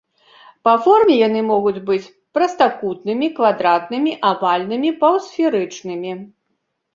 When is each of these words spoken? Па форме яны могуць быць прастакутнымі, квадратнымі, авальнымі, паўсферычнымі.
Па 0.67 0.71
форме 0.85 1.15
яны 1.27 1.41
могуць 1.49 1.83
быць 1.89 2.07
прастакутнымі, 2.37 3.29
квадратнымі, 3.41 4.11
авальнымі, 4.31 4.89
паўсферычнымі. 5.05 6.11